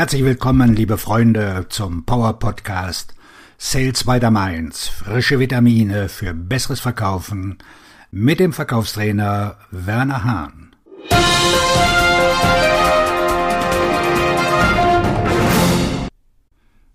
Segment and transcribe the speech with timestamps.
[0.00, 3.14] Herzlich willkommen, liebe Freunde, zum Power Podcast
[3.58, 4.88] Sales by the Mainz.
[4.88, 7.58] Frische Vitamine für besseres Verkaufen
[8.10, 10.74] mit dem Verkaufstrainer Werner Hahn.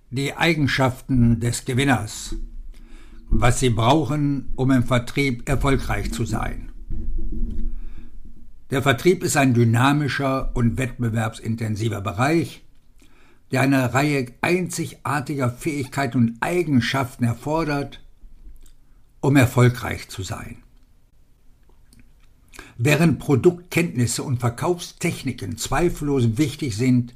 [0.09, 2.35] Die Eigenschaften des Gewinners.
[3.29, 6.71] Was Sie brauchen, um im Vertrieb erfolgreich zu sein.
[8.71, 12.64] Der Vertrieb ist ein dynamischer und wettbewerbsintensiver Bereich,
[13.51, 18.01] der eine Reihe einzigartiger Fähigkeiten und Eigenschaften erfordert,
[19.21, 20.57] um erfolgreich zu sein.
[22.77, 27.13] Während Produktkenntnisse und Verkaufstechniken zweifellos wichtig sind,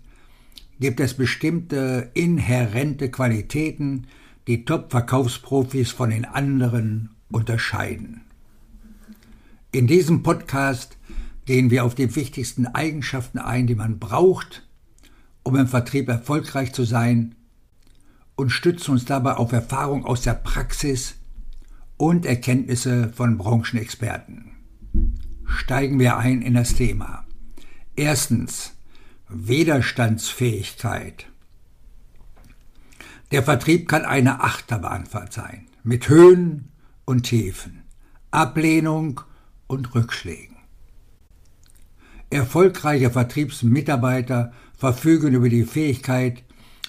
[0.79, 4.07] gibt es bestimmte inhärente Qualitäten,
[4.47, 8.21] die Top-Verkaufsprofis von den anderen unterscheiden.
[9.71, 10.97] In diesem Podcast
[11.45, 14.63] gehen wir auf die wichtigsten Eigenschaften ein, die man braucht,
[15.43, 17.35] um im Vertrieb erfolgreich zu sein
[18.35, 21.15] und stützen uns dabei auf Erfahrung aus der Praxis
[21.97, 24.51] und Erkenntnisse von Branchenexperten.
[25.45, 27.25] Steigen wir ein in das Thema.
[27.95, 28.73] Erstens
[29.27, 31.27] Widerstandsfähigkeit.
[33.31, 36.71] Der Vertrieb kann eine Achterbahnfahrt sein, mit Höhen
[37.05, 37.83] und Tiefen,
[38.31, 39.21] Ablehnung
[39.67, 40.58] und Rückschlägen.
[42.29, 46.43] Erfolgreiche Vertriebsmitarbeiter verfügen über die Fähigkeit,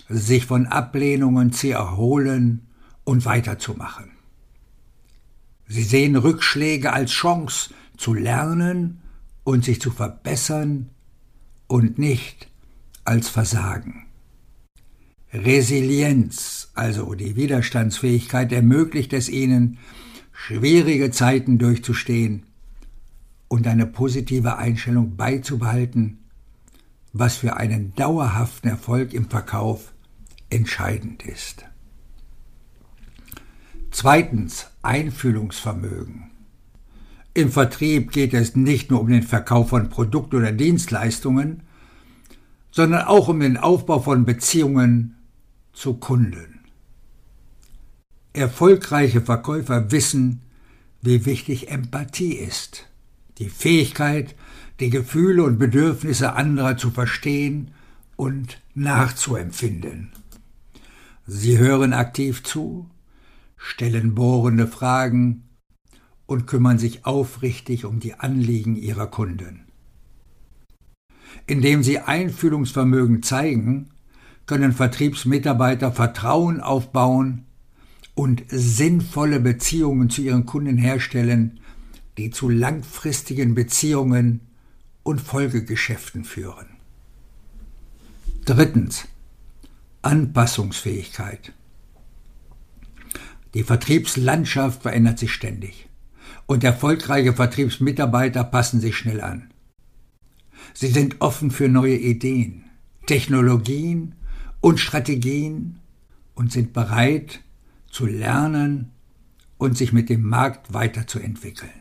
[0.08, 2.66] sich von Ablehnungen zu erholen
[3.04, 4.10] und weiterzumachen.
[5.66, 9.00] Sie sehen Rückschläge als Chance zu lernen
[9.44, 10.90] und sich zu verbessern
[11.68, 12.48] und nicht
[13.04, 14.06] als Versagen.
[15.32, 19.78] Resilienz, also die Widerstandsfähigkeit, ermöglicht es ihnen,
[20.32, 22.49] schwierige Zeiten durchzustehen
[23.50, 26.18] und eine positive Einstellung beizubehalten,
[27.12, 29.92] was für einen dauerhaften Erfolg im Verkauf
[30.50, 31.64] entscheidend ist.
[33.90, 36.30] Zweitens Einfühlungsvermögen.
[37.34, 41.64] Im Vertrieb geht es nicht nur um den Verkauf von Produkten oder Dienstleistungen,
[42.70, 45.16] sondern auch um den Aufbau von Beziehungen
[45.72, 46.60] zu Kunden.
[48.32, 50.42] Erfolgreiche Verkäufer wissen,
[51.02, 52.89] wie wichtig Empathie ist
[53.40, 54.36] die Fähigkeit,
[54.78, 57.72] die Gefühle und Bedürfnisse anderer zu verstehen
[58.16, 60.12] und nachzuempfinden.
[61.26, 62.88] Sie hören aktiv zu,
[63.56, 65.44] stellen bohrende Fragen
[66.26, 69.64] und kümmern sich aufrichtig um die Anliegen ihrer Kunden.
[71.46, 73.90] Indem sie Einfühlungsvermögen zeigen,
[74.46, 77.46] können Vertriebsmitarbeiter Vertrauen aufbauen
[78.14, 81.60] und sinnvolle Beziehungen zu ihren Kunden herstellen,
[82.20, 84.42] die zu langfristigen Beziehungen
[85.02, 86.66] und Folgegeschäften führen.
[88.44, 89.08] Drittens.
[90.02, 91.54] Anpassungsfähigkeit.
[93.54, 95.88] Die Vertriebslandschaft verändert sich ständig
[96.44, 99.50] und erfolgreiche Vertriebsmitarbeiter passen sich schnell an.
[100.74, 102.64] Sie sind offen für neue Ideen,
[103.06, 104.14] Technologien
[104.60, 105.80] und Strategien
[106.34, 107.40] und sind bereit
[107.90, 108.90] zu lernen
[109.56, 111.80] und sich mit dem Markt weiterzuentwickeln.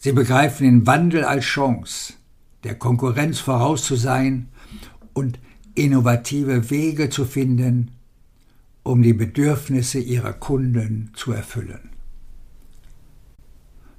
[0.00, 2.14] Sie begreifen den Wandel als Chance,
[2.62, 4.48] der Konkurrenz voraus zu sein
[5.12, 5.40] und
[5.74, 7.90] innovative Wege zu finden,
[8.84, 11.90] um die Bedürfnisse ihrer Kunden zu erfüllen.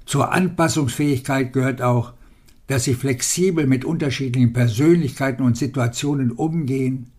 [0.06, 2.14] Zur Anpassungsfähigkeit gehört auch,
[2.66, 7.10] dass sie flexibel mit unterschiedlichen Persönlichkeiten und Situationen umgehen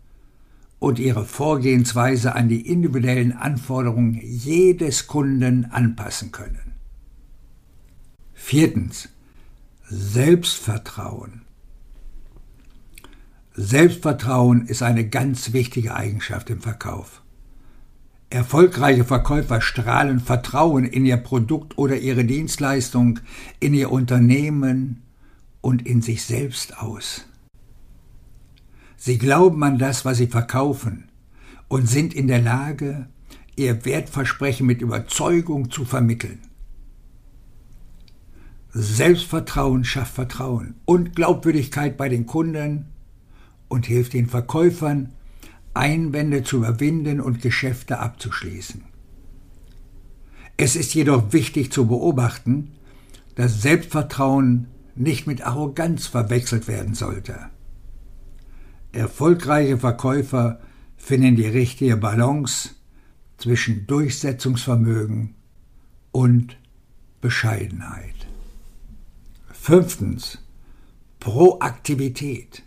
[0.79, 6.71] und ihre Vorgehensweise an die individuellen Anforderungen jedes Kunden anpassen können.
[8.43, 9.07] Viertens.
[9.87, 11.43] Selbstvertrauen.
[13.53, 17.21] Selbstvertrauen ist eine ganz wichtige Eigenschaft im Verkauf.
[18.29, 23.19] Erfolgreiche Verkäufer strahlen Vertrauen in ihr Produkt oder ihre Dienstleistung,
[23.61, 25.03] in ihr Unternehmen
[25.61, 27.25] und in sich selbst aus.
[28.97, 31.09] Sie glauben an das, was sie verkaufen
[31.69, 33.07] und sind in der Lage,
[33.55, 36.50] ihr Wertversprechen mit Überzeugung zu vermitteln.
[38.73, 42.85] Selbstvertrauen schafft Vertrauen und Glaubwürdigkeit bei den Kunden
[43.67, 45.13] und hilft den Verkäufern,
[45.73, 48.83] Einwände zu überwinden und Geschäfte abzuschließen.
[50.57, 52.73] Es ist jedoch wichtig zu beobachten,
[53.35, 57.49] dass Selbstvertrauen nicht mit Arroganz verwechselt werden sollte.
[58.91, 60.59] Erfolgreiche Verkäufer
[60.97, 62.71] finden die richtige Balance
[63.37, 65.35] zwischen Durchsetzungsvermögen
[66.11, 66.57] und
[67.21, 68.30] Bescheidenheit.
[69.63, 70.39] Fünftens.
[71.19, 72.63] Proaktivität.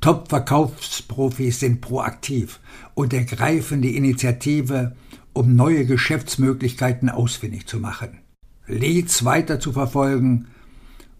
[0.00, 2.58] Top-Verkaufsprofis sind proaktiv
[2.94, 4.96] und ergreifen die Initiative,
[5.34, 8.20] um neue Geschäftsmöglichkeiten ausfindig zu machen,
[8.66, 10.46] Leads weiter zu verfolgen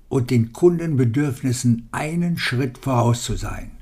[0.09, 3.73] und den Kundenbedürfnissen einen Schritt voraus zu sein.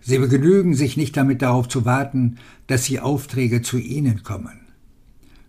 [0.00, 4.60] Sie begnügen sich nicht damit darauf zu warten, dass die Aufträge zu ihnen kommen,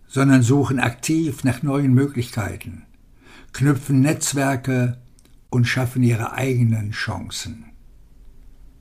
[0.06, 2.82] sondern suchen aktiv nach neuen Möglichkeiten,
[3.54, 4.98] knüpfen Netzwerke
[5.48, 7.66] und schaffen ihre eigenen Chancen.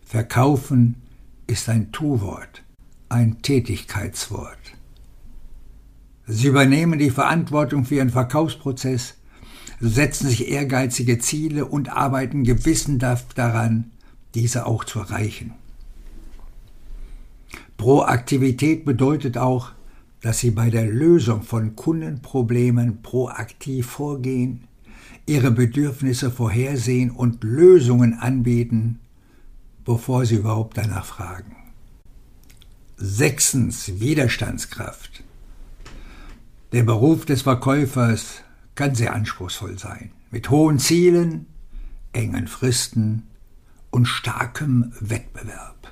[0.04, 0.96] Verkaufen
[1.48, 2.64] ist ein Tu-Wort,
[3.08, 4.58] ein Tätigkeitswort.
[6.26, 9.16] Sie übernehmen die Verantwortung für ihren Verkaufsprozess,
[9.80, 13.92] setzen sich ehrgeizige Ziele und arbeiten gewissenhaft daran,
[14.34, 15.54] diese auch zu erreichen.
[17.78, 19.72] Proaktivität bedeutet auch,
[20.24, 24.70] dass Sie bei der Lösung von Kundenproblemen proaktiv vorgehen,
[25.26, 29.02] Ihre Bedürfnisse vorhersehen und Lösungen anbieten,
[29.84, 31.58] bevor Sie überhaupt danach fragen.
[32.96, 35.26] Sechstens Widerstandskraft.
[36.72, 38.44] Der Beruf des Verkäufers
[38.76, 41.48] kann sehr anspruchsvoll sein, mit hohen Zielen,
[42.14, 43.24] engen Fristen
[43.92, 45.92] und starkem Wettbewerb.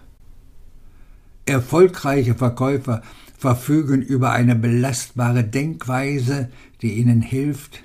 [1.46, 3.02] Erfolgreiche Verkäufer
[3.42, 6.52] verfügen über eine belastbare Denkweise,
[6.84, 7.84] die ihnen hilft,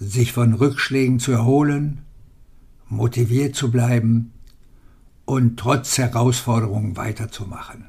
[0.00, 2.02] sich von Rückschlägen zu erholen,
[2.88, 4.32] motiviert zu bleiben
[5.24, 7.84] und trotz Herausforderungen weiterzumachen.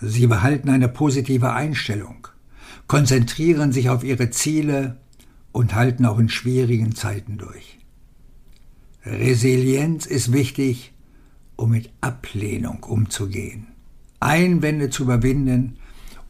[0.00, 2.28] Sie behalten eine positive Einstellung,
[2.86, 4.96] konzentrieren sich auf ihre Ziele
[5.52, 7.78] und halten auch in schwierigen Zeiten durch.
[9.04, 10.94] Resilienz ist wichtig,
[11.56, 13.66] um mit Ablehnung umzugehen,
[14.20, 15.76] Einwände zu überwinden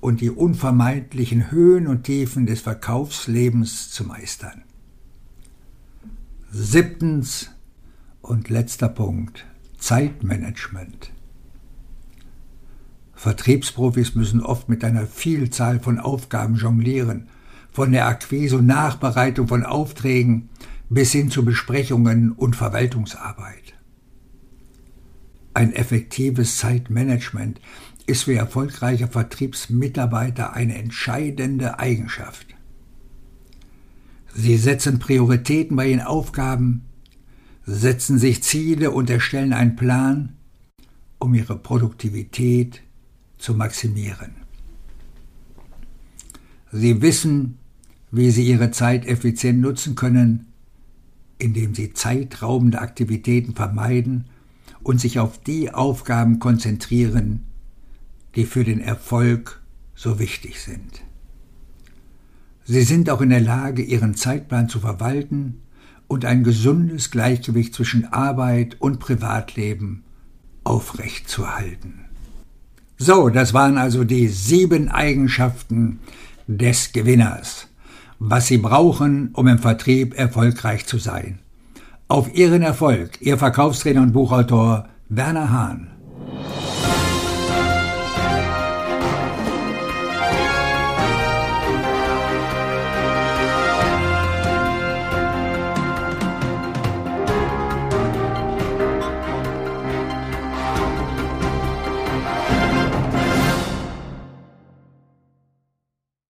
[0.00, 4.62] und die unvermeidlichen Höhen und Tiefen des Verkaufslebens zu meistern.
[6.50, 7.50] Siebtens
[8.22, 9.44] und letzter Punkt
[9.78, 11.12] Zeitmanagement.
[13.14, 17.28] Vertriebsprofis müssen oft mit einer Vielzahl von Aufgaben jonglieren,
[17.72, 20.48] von der Akquise und Nachbereitung von Aufträgen
[20.88, 23.75] bis hin zu Besprechungen und Verwaltungsarbeit.
[25.56, 27.62] Ein effektives Zeitmanagement
[28.06, 32.48] ist für erfolgreiche Vertriebsmitarbeiter eine entscheidende Eigenschaft.
[34.34, 36.84] Sie setzen Prioritäten bei ihren Aufgaben,
[37.64, 40.36] setzen sich Ziele und erstellen einen Plan,
[41.18, 42.82] um ihre Produktivität
[43.38, 44.32] zu maximieren.
[46.70, 47.56] Sie wissen,
[48.10, 50.48] wie sie ihre Zeit effizient nutzen können,
[51.38, 54.26] indem sie zeitraubende Aktivitäten vermeiden
[54.86, 57.42] und sich auf die Aufgaben konzentrieren,
[58.36, 59.60] die für den Erfolg
[59.96, 61.02] so wichtig sind.
[62.64, 65.62] Sie sind auch in der Lage, ihren Zeitplan zu verwalten
[66.06, 70.04] und ein gesundes Gleichgewicht zwischen Arbeit und Privatleben
[70.62, 72.04] aufrechtzuerhalten.
[72.96, 75.98] So, das waren also die sieben Eigenschaften
[76.46, 77.66] des Gewinners,
[78.20, 81.40] was Sie brauchen, um im Vertrieb erfolgreich zu sein.
[82.08, 85.95] Auf Ihren Erfolg, Ihr Verkaufstrainer und Buchautor Werner Hahn.